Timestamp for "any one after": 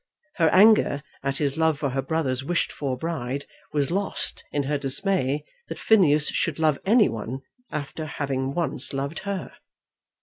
6.87-8.07